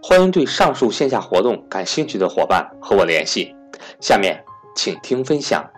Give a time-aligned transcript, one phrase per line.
[0.00, 3.54] 欢迎对上述线下活动感兴趣的伙伴和我联系。
[4.00, 4.44] 下面
[4.76, 5.70] 请听分享。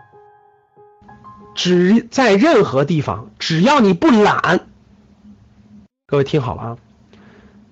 [1.55, 4.67] 只在任何地方，只要你不懒，
[6.07, 6.79] 各位听好了啊，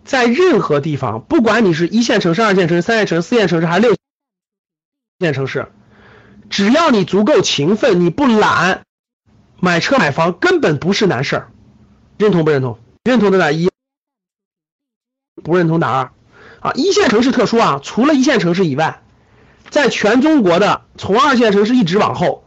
[0.04, 3.96] 在任何地方，不管你是一线城市、二线城市、三线城市、四线城市还是六
[5.18, 5.66] 线城市，
[6.48, 8.82] 只要你足够勤奋，你不懒，
[9.58, 11.50] 买车买房根本不是难事儿。
[12.18, 12.78] 认同不认同？
[13.02, 13.68] 认同的打一，
[15.42, 16.12] 不认同打二。
[16.62, 19.02] 啊，一线城市特殊啊，除了一线城市以外，
[19.68, 22.44] 在全中国的从二线城市一直往后，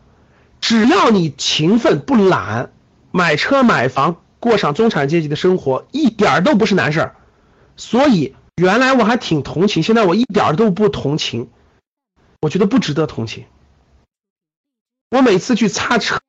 [0.61, 2.71] 只要你勤奋不懒，
[3.11, 7.15] 买车买房，过上中产阶级的生活，一点都不是难事儿。
[7.75, 11.49] 所以原来我还挺同情，现在我一点都不同情，
[12.41, 13.43] 我觉得不值得同情。
[15.11, 16.19] 我每次去擦车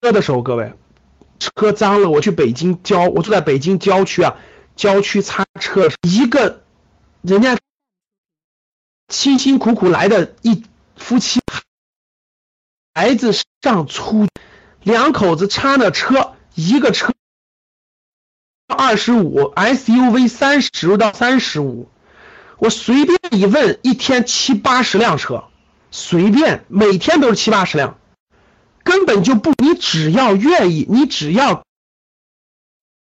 [0.00, 0.72] 车的时候，各位，
[1.40, 4.36] 车脏了，我去北京郊，我住在北京郊区啊。
[4.76, 6.62] 郊区擦车，一个
[7.22, 7.58] 人家
[9.08, 10.64] 辛辛苦苦来的一
[10.96, 11.40] 夫妻，
[12.94, 14.26] 孩子上初，
[14.82, 17.12] 两口子擦的车，一个车
[18.66, 21.88] 二十五，SUV 三十到三十五，
[22.58, 25.44] 我随便一问，一天七八十辆车，
[25.92, 27.98] 随便每天都是七八十辆，
[28.82, 31.64] 根本就不，你只要愿意，你只要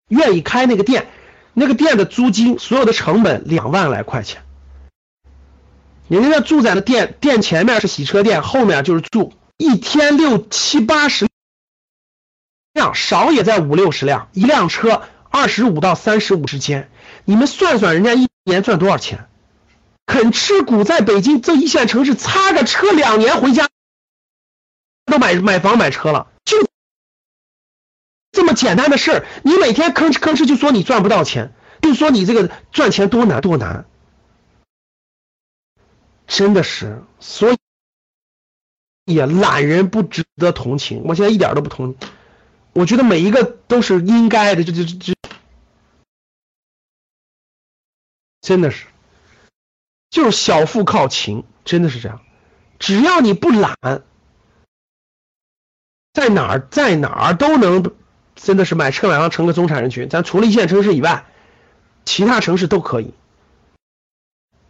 [0.09, 1.09] 愿意开那个店。
[1.61, 4.43] 那个店的租金，所有的成本两万来块钱。
[6.09, 11.29] 人家那住在那店，店前面是洗车店，后面就是住，一天六七八十
[12.73, 16.91] 辆，少也在五六十辆，一辆车二十五到三十五之间。
[17.27, 19.29] 你们算算，人家一年赚多少钱？
[20.07, 23.69] 肯吃苦，在北京这一线城市擦个车两年回家，
[25.05, 26.29] 都买买房买车了，
[28.51, 33.87] 么简单的事儿，你每天吭哧吭哧就说你赚不到钱，就说你这个赚钱多难多难，
[36.27, 37.57] 真的是，所以
[39.05, 41.03] 也懒人不值得同情。
[41.05, 41.97] 我现在一点都不同，
[42.73, 45.15] 我觉得每一个都是应该的，这这这，
[48.41, 48.87] 真的是，
[50.11, 52.21] 就是小富靠勤，真的是这样，
[52.79, 53.77] 只要你不懒，
[56.13, 57.95] 在哪儿在哪儿都能。
[58.43, 61.27] 真的是买车买房成个中产人群，咱除了一线城市以外，
[62.05, 63.13] 其他城市都可以。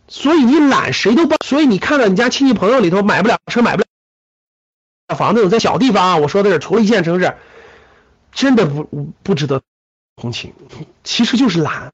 [0.08, 1.38] 所以你懒谁都帮。
[1.44, 3.86] 所以你看到你家亲戚朋友里头买不了车买不了
[5.16, 7.36] 房子，在小地方啊，我说的是除了一线城市，
[8.32, 8.84] 真的不
[9.22, 9.62] 不值得
[10.16, 10.52] 同情。
[11.04, 11.92] 其实就是懒，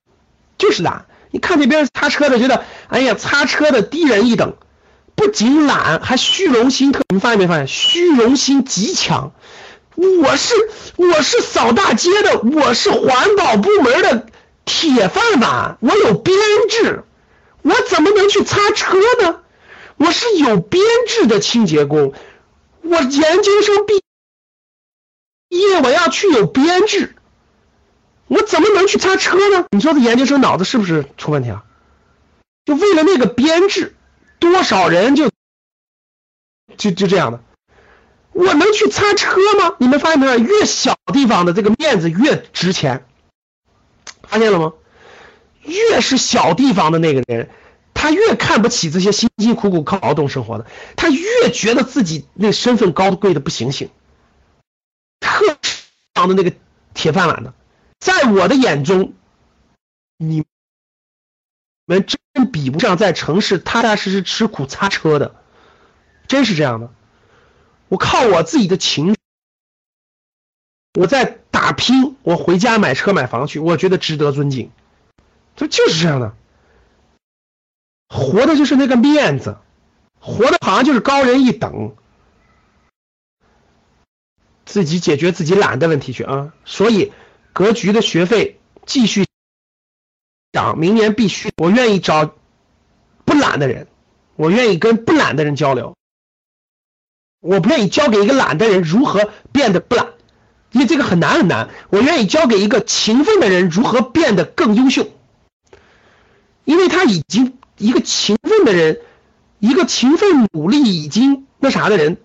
[0.57, 1.05] 就是懒。
[1.31, 4.57] 你看那边擦车的，觉得哎呀，擦车的低人一等，
[5.15, 7.03] 不仅懒，还虚荣心特。
[7.13, 7.69] 你发现没发现？
[7.69, 9.33] 虚荣心极强。
[9.97, 10.55] 我是
[10.97, 14.27] 我是扫大街的，我是环保部门的
[14.65, 16.37] 铁饭碗，我有编
[16.69, 17.05] 制，
[17.63, 19.41] 我怎么能去擦车呢？
[19.97, 22.13] 我是有编制的清洁工，
[22.83, 24.03] 我研究生毕
[25.49, 27.17] 业，我要去有编制，
[28.27, 29.67] 我怎么能去擦车呢？
[29.71, 31.65] 你说这研究生脑子是不是出问题了？
[32.67, 33.97] 就为了那个编制，
[34.39, 35.31] 多少人就
[36.77, 37.41] 就就这样的。
[38.37, 39.77] 我能去擦车吗？
[39.79, 40.39] 你们发现没有？
[40.39, 43.07] 越小地方的这个面子越值钱，
[44.23, 44.75] 发现了吗？
[45.63, 47.49] 越是小地方的那个人，
[47.95, 50.67] 他越看不起这些辛辛苦苦靠劳动生活的，
[50.97, 53.89] 他越觉得自己那身份高贵的不行行。
[55.19, 55.57] 特
[56.15, 56.53] 长的那个
[56.93, 57.55] 铁饭碗的，
[57.99, 59.15] 在我的眼中，
[60.19, 60.45] 你
[61.87, 65.35] 们真比不上在城市踏踏实实吃苦擦车的，
[66.29, 66.91] 真是这样的。
[67.89, 69.15] 我靠我自己的情，
[70.95, 74.71] 我在打拼，我回家买车买房去，我觉得值得尊敬，
[75.55, 76.35] 这就是这样的，
[78.09, 79.59] 活的就是那个面子，
[80.21, 81.95] 活的好像就是高人一等，
[84.65, 86.53] 自己解决自己懒的问题去啊。
[86.65, 87.13] 所以
[87.53, 89.27] 格局的学费继续
[90.53, 92.35] 涨，明年必须，我愿意找
[93.25, 93.87] 不懒的人，
[94.35, 95.97] 我愿意跟不懒的人交流，
[97.47, 100.07] 我不愿意教给一个懒的人如何变得不懒。
[100.73, 105.09] 因为这个很难很难，我愿意教给一个勤奋的人如何变得更优秀。
[106.65, 109.01] 因为他已经一个勤奋的人，
[109.59, 112.19] 一个勤奋努力已经那啥的人，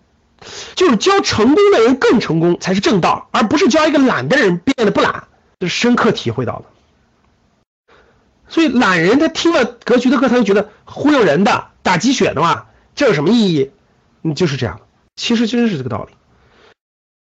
[0.76, 5.28] 就是教成功的人更成功才是正道，而不是教一个懒的人变得不懒，
[5.60, 7.94] 这是深刻体会到的。
[8.50, 12.66] 所以懒人他听了格局的课，他就觉得忽悠人的、打鸡血的嘛，
[12.96, 13.72] 这有什么意义？
[14.24, 14.82] 嗯，就是这样，
[15.22, 16.14] 其实真是这个道理。